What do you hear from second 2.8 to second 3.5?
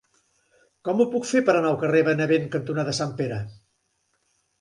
Sant Pere?